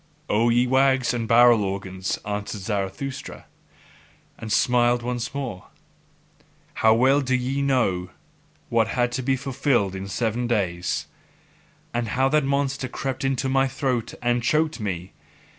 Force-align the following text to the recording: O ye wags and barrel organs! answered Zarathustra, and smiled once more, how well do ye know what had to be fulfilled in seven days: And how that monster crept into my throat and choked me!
O 0.29 0.49
ye 0.49 0.65
wags 0.65 1.13
and 1.13 1.27
barrel 1.27 1.63
organs! 1.63 2.17
answered 2.25 2.61
Zarathustra, 2.61 3.45
and 4.35 4.51
smiled 4.51 5.03
once 5.03 5.31
more, 5.31 5.67
how 6.81 6.95
well 6.95 7.21
do 7.21 7.35
ye 7.35 7.61
know 7.61 8.09
what 8.69 8.87
had 8.87 9.11
to 9.11 9.21
be 9.21 9.35
fulfilled 9.35 9.93
in 9.93 10.07
seven 10.07 10.47
days: 10.47 11.05
And 11.93 12.07
how 12.07 12.29
that 12.29 12.43
monster 12.43 12.87
crept 12.87 13.23
into 13.23 13.47
my 13.47 13.67
throat 13.67 14.15
and 14.23 14.41
choked 14.41 14.79
me! 14.79 15.13